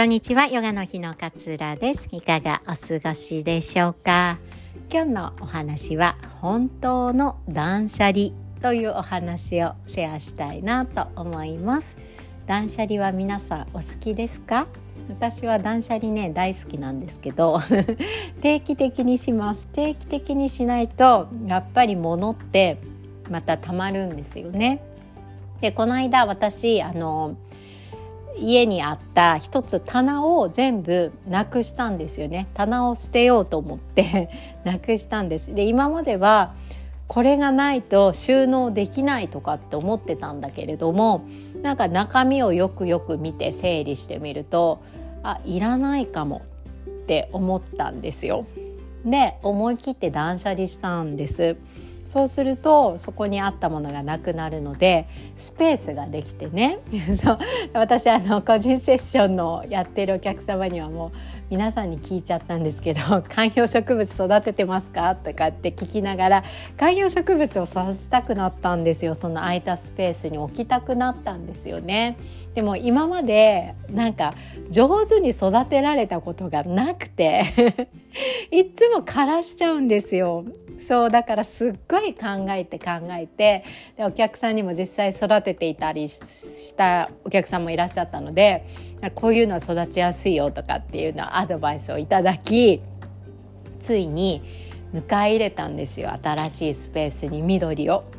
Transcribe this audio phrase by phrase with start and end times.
[0.00, 0.46] こんにちは。
[0.46, 2.08] ヨガの日の勝浦です。
[2.10, 4.38] いかがお過ごしでしょうか？
[4.90, 8.30] 今日のお話は本当の断捨離
[8.62, 11.96] というお話をシェアしたいなと思います。
[12.46, 14.68] 断捨離は皆さんお好きですか？
[15.10, 17.60] 私は断捨離ね大好きなんですけど
[18.40, 19.66] 定期的にします。
[19.74, 22.78] 定期的にしないとやっぱり物って
[23.30, 24.80] またたまるんですよね。
[25.60, 27.36] でこの間私あの
[28.38, 34.30] 家にあった一つ棚を全部なくしたんですよね棚を捨てようと思って
[34.64, 36.54] なくしたんですで今までは
[37.08, 41.24] これがないと収納できないとかって思ってたんだけれども
[41.62, 44.80] なんか中身をよくよく見て整理してみると
[45.22, 46.42] あいらないかも
[46.86, 48.46] って思ったんですよ。
[49.04, 51.56] で思い切って断捨離したんです。
[52.10, 55.06] そうするとそこにあったものがなくなるので
[55.36, 56.80] スペースができてね
[57.22, 57.38] そう
[57.72, 61.10] 私あの個人セッションのやってるお客様にはもう
[61.50, 66.44] 皆さんに聞いちゃったんですけど「観葉植物育ててますか?」とかって聞きながら
[66.76, 72.16] 観葉植物を育てたくなったんですよその空いたスペースに置きたくなったんですよね。
[72.56, 74.34] でも今までなんか
[74.68, 77.88] 上手に育てられたことがなくて
[78.50, 80.44] いつも枯らしちゃうんですよ。
[80.86, 83.64] そうだからすっごい考えて考えて
[83.96, 88.66] でお客さんにも実際育てていたりしたお客さんもいらっしゃったので
[89.14, 92.80] こういうのは育ちやすいよとかっていうのアドバイスをいただき
[93.78, 94.42] ついに
[94.94, 98.04] 迎え入れたんですよ新しいスペースに緑を。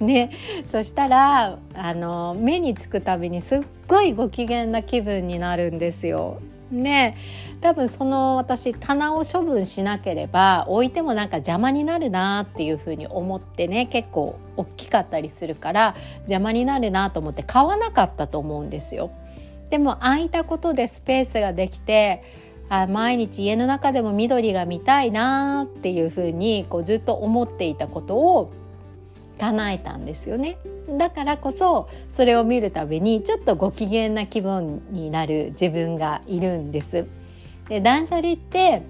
[0.00, 0.30] ね、
[0.70, 6.40] そしたらあの目につくたびにすっごいご機嫌な気分になるんですよ。
[6.82, 7.16] ね
[7.60, 19.10] 多分その私棚を処分しなければ置いてもなんか邪魔になるなっていうふうに思ってね結構大きかったりするから邪魔になるなと思って買わなかったと思うんですよ。
[19.70, 22.22] でも空いたことでスペースができて
[22.68, 28.52] あ毎日家の中でも緑が見たいなっていうふうにこうずっと思っていたことを
[29.38, 30.58] 叶えたんですよね
[30.98, 37.06] だからこそそれを見るたびにちょっとご機嫌な気分になる自分がいるんです。
[37.68, 38.82] で断捨離って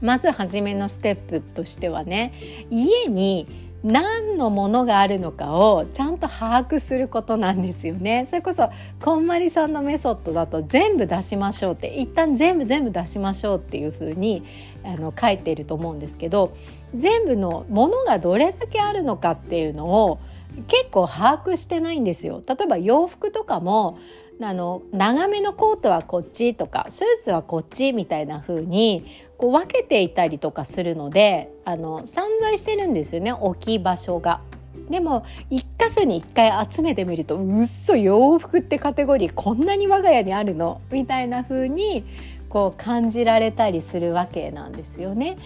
[0.00, 8.70] まず初めのステップとしてはね家に何のものがあるのかをちゃんと把握することなんですよねそれこそ
[9.02, 14.44] こんまりさんのメソッドだと全部出しましょうって一旦全部全部出しましょうっていうふうに
[14.84, 16.56] あの書いていると思うんですけど
[16.94, 20.20] 全部のものがどれだけあるのかっていうのを
[20.68, 22.42] 結構把握してないんですよ。
[22.46, 23.98] 例えば洋服とかも
[24.40, 29.04] あの長めのコートはこっちとかスーツはこっちみたいな風に
[29.42, 34.40] こう分けていたりとかするのであの散在してるんですよね置き場所が。
[34.88, 40.80] でも一箇所に一回集めてみるとうっそ洋服ってカテゴリーこんなに我が家にあるの？
[40.92, 42.04] みたいな風に
[42.48, 45.36] こう感じられたりするわけなんですよね。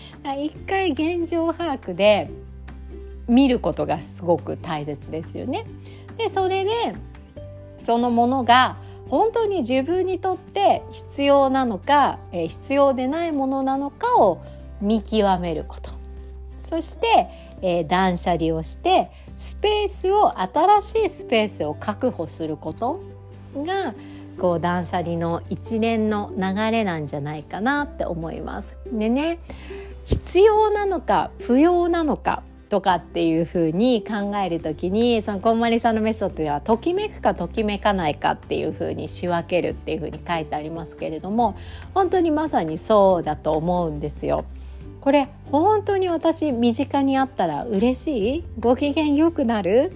[0.44, 2.28] 一回現状把握で
[3.28, 5.64] 見ることがすごく大切ですよね。
[6.18, 6.70] でそれで
[7.78, 8.76] そのものが
[9.08, 14.40] 本当に自分にとって必要なのか、えー、必要でないものなのかを
[14.80, 15.90] 見極めること
[16.58, 17.28] そして、
[17.62, 23.00] えー、断捨離をしてスペースを新しいスペースを確保すること
[23.56, 23.94] が
[24.38, 28.76] こう断捨離の一連の流れなんじゃないかなって思います。
[28.92, 29.38] でね
[30.04, 41.56] 必要なのか不要なのかとかっていうふうに考える時にそのこんまりさんのメソッドではときめくかときめかないかっていうふうに仕分けるっていうふうに書いてありますけれども
[41.94, 44.44] 本当にまさにそうだと思うんですよ。
[45.00, 49.92] これ本当に私身近にあったら嬉しいご機嫌よくなる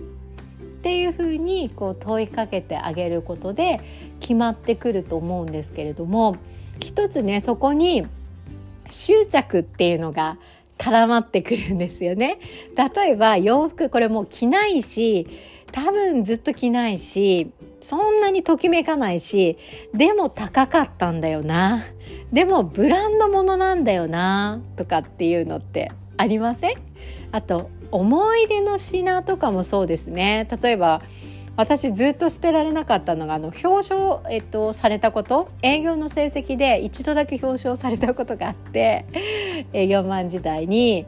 [0.78, 3.80] っていうふうにこう問いかけてあげることで
[4.20, 6.36] 決まってくると思うんですけれども
[6.78, 8.06] 一つねそこに
[8.88, 10.38] 執着っていうのが
[10.80, 12.38] 絡まってくるんですよね。
[12.96, 15.26] 例えば洋服これもう着ないし
[15.72, 17.50] 多分ずっと着ないし
[17.82, 19.58] そんなにときめかないし
[19.94, 21.84] でも高かったんだよな。
[22.32, 26.74] でもブランドものなんだよなとかっていうのってありません？
[27.32, 30.48] あと思い出の品とかもそうですね。
[30.62, 31.02] 例えば
[31.60, 39.04] 私ずっと捨てられなかったのがあの表彰、えっと、されたこと営業の成績で一度だけ表彰されたことがあって
[39.74, 41.04] 営業マン時代に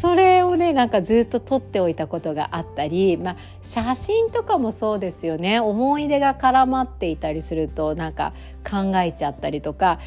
[0.00, 5.58] それをねなんかずっと撮っておいたことがあったり、まあ、写真とかもそうですよね。
[5.58, 8.32] 思い出が絡まっていたりするとなんか
[8.64, 9.98] 考えちゃったりとか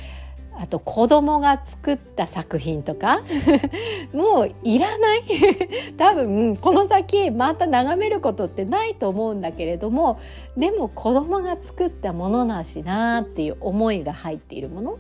[0.62, 3.24] あと子供が作った作品とか
[4.14, 5.24] もういらない。
[5.98, 10.20] 多分この先また眺めることってないと思うんだけれども
[10.56, 15.00] でも子供が作ったものなしなっていう思いが入っているもの。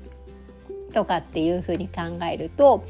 [0.93, 2.83] とかっていうふうに考えると、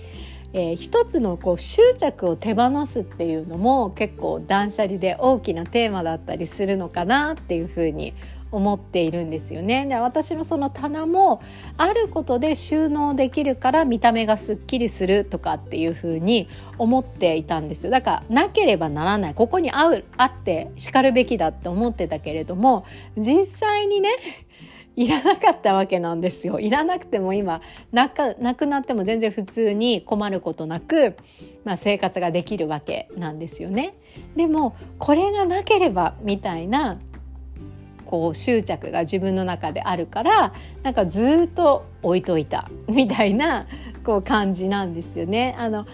[0.53, 9.85] えー、一つのこう執着を手放すっていうのも結構断捨離で大きなテーマだったりするのかなっていうふうに思います思っているんですよね。
[9.87, 11.41] で私のその棚も
[11.77, 17.91] あることで収納できるから見た目がすっきりするとかっていう風に思っていたんですよ。
[17.91, 22.85] だからなければならないここに合うあってしかるべきだって思ってたけれども
[23.17, 24.09] 実際にね
[24.97, 26.59] いらなかったわけなんですよ。
[26.59, 27.61] いらなくても今
[27.91, 31.15] なかなくなっても全然普通に困ることなく、
[31.63, 33.95] まあ、生活ができるわけなんですよね。
[34.35, 36.99] でもこれがなければみたいな
[38.05, 40.53] こう執着が自分の中であるから
[40.83, 43.67] なんかずっと置いといた みたいな
[44.03, 45.55] こう感じなんですよね。
[45.57, 45.85] あの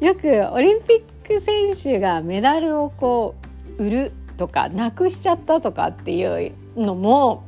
[0.00, 3.34] よくオリンピック選手がメダルをこ
[3.78, 7.44] う売るとかなくしちゃったとかっていうのも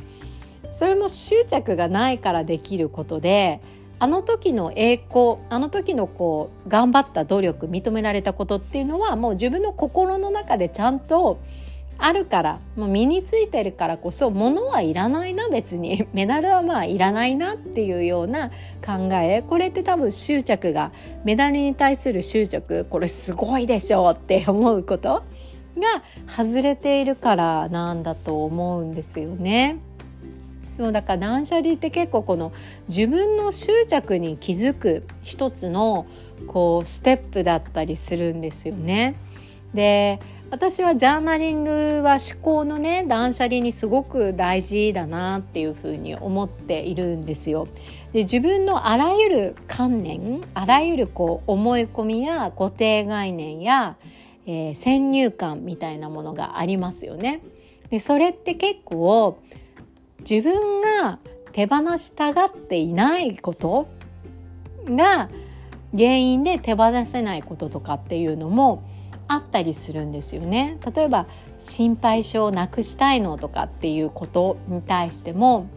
[0.73, 3.61] それも執着がないからできることで
[3.99, 11.41] あの時の栄光あの時のこう頑張った努力認められたことっていうのはもう自分の心の中でちゃんと
[11.99, 18.51] あるからもう身についてるからこそ物はいらないな別に メダルはまあいらないなっていうような
[18.85, 20.93] 考えこれって多分執着が
[21.25, 25.23] メダルに対する執着これすごいでしょうって思うこと
[25.79, 29.79] が外れているからなんだと思うんですよね。
[30.77, 32.53] そうだから断捨離って結構この
[32.87, 36.05] 自分の執着に気づく一つの
[36.49, 39.15] こうステップだったりするんですよね。
[39.73, 47.67] で私はジャーナリングは思考のね断捨離にすごく大事だなっていうふうに思っているんですよ。
[48.13, 53.97] で自分のあらゆる観念あらゆるこう思い込みや固定概念や、
[54.47, 57.41] えー、先入観みたいなものがありますよね。
[57.91, 59.43] でそれって結構
[60.21, 61.19] 自分が
[61.53, 63.89] 手放したがっていないこと
[64.85, 65.29] が
[65.93, 68.83] 原因で手放せないこととかっていうのも
[69.29, 70.79] あったりするんですよね。
[70.95, 71.27] 例えば
[71.59, 75.69] 心配性をなくしたいのとかっていうことに対しても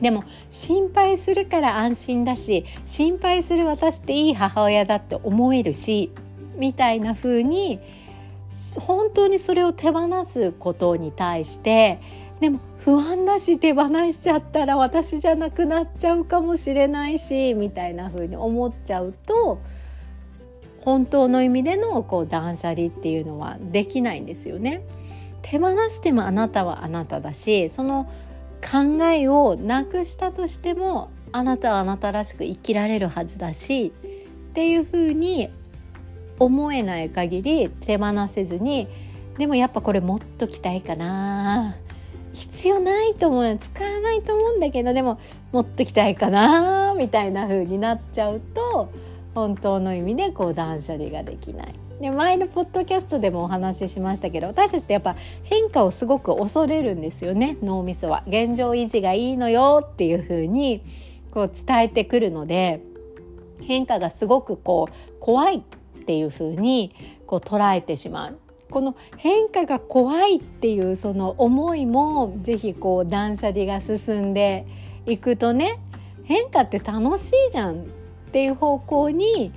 [0.00, 6.12] でも心配するから安心だし心配する私っていい母親だって思えるし
[6.56, 7.80] みたいな風に
[8.76, 12.00] 本当にそれを手放すことに対して
[12.40, 19.60] でも不安だし手放しちゃったら私じゃなくなっちゃうかもしれないしみたいな風に思っちゃうと
[20.88, 24.86] 本当の意味でのこう断捨離っていうのはできないんですよね。
[25.42, 28.10] 手放してもあなたはあなただしその
[28.62, 33.92] 考えをなくしたとしてもあなたはあなたらしく生きられるはずだし
[34.50, 35.50] っていうふうに
[36.38, 38.88] 思えない限り手放せずに
[39.36, 41.76] でもやっぱこれ持っときたいかな
[42.32, 45.20] 必要ないと思う使わないと思うんだけどでも
[45.52, 48.90] 持っときたいかなみたいな風になっちゃうと
[49.38, 51.74] 本当の意味でこう断捨離ができない。
[52.00, 58.24] で前のポッドキャストでもお話ししましたけど私たちってやっぱ変化をすごく恐れるんですよね脳みそは。
[58.26, 60.82] 現状維持がいいのよっていう風に
[61.30, 62.82] こう伝えてくるので
[63.62, 65.60] 変化がすごくこう怖いっ
[66.04, 66.94] ていう風に
[67.26, 68.38] こう捉えてしまう。
[68.70, 74.66] この変化が怖いっていうその思いもぜひこう断捨離が進んで
[75.06, 75.80] いくとね
[76.24, 77.97] 変化って楽しいじゃん
[78.28, 79.52] っていう方向に、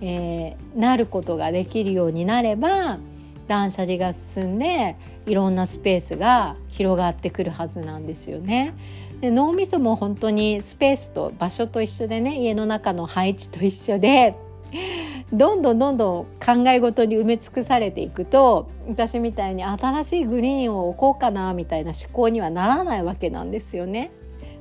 [0.00, 2.98] えー、なることができるようになれば
[3.46, 8.74] 断捨離が進んでいろんなスペースが広がってくるはずなんですよね。
[9.20, 14.34] で脳みそも本当にスペースと場所と一緒でね家の中の配置と一緒で
[15.32, 24.10] どんどんどんどん考え事に埋め尽くされていくと私みたいに新しいグリーンを置こうかなみたいな思考にはならないわけなんですよね。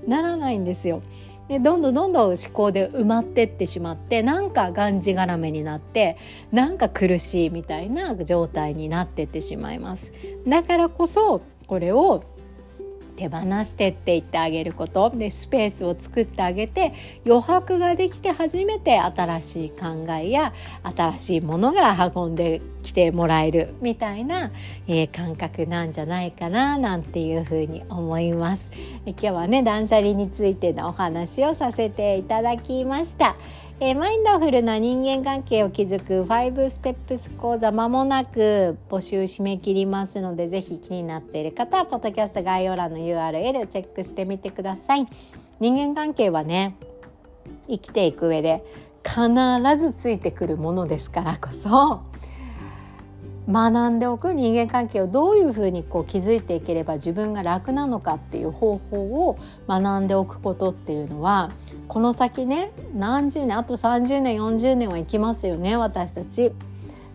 [0.08, 1.02] ならないんですよ。
[1.48, 6.18] でどんどんどんどん思考で埋まってってしまってなんかがんじがらめになって
[6.52, 10.12] なんか苦しいみたいな状態になってってしまいます。
[10.48, 12.24] だからこそこれを
[13.16, 16.94] 手放してって言ってあげることでスペースを作ってあげて
[17.26, 20.54] 余白ができて初めて新しい考えや
[20.84, 24.52] 新しいものが運んできてもらえるみたいな、
[24.88, 28.70] えー、感覚なんじゃないかななんていうふうに思います。
[29.06, 33.36] 今日はね断捨離についてのお話をさせていただきました。
[33.82, 45.06] えー、マインドフルな人間関係を築く5ステップス講座まもなく募集締め切りますのでぜひ気になっている方はポッドキャスト概要欄の URL チェックしてみてください。
[45.60, 46.78] 人間関係はね
[47.68, 48.64] 生きていく上で
[49.04, 49.22] 必
[49.78, 52.02] ずついてくるものですからこそ
[53.50, 59.38] 学んでおく人間関係をどういうふうにこう築いていければ自分が楽なのかっていう方法を
[59.68, 61.52] 学んでおくことっていうのは
[61.88, 66.52] この先ね何十年あと30年40年は生きますよね私たち。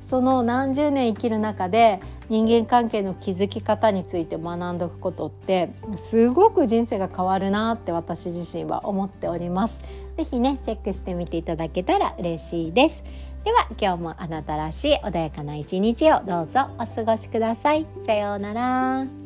[0.03, 9.79] その何十年生きる中で人間関係の築き方について学んでおくことってすごく人生が変わるなって私自身は思っております。
[10.17, 13.05] ぜひねチェックしてみていただけたら嬉しいです。
[13.45, 17.87] では今日もあなたらしい穏やかな一日をどうぞお過ごしください。
[18.07, 19.20] さようなら。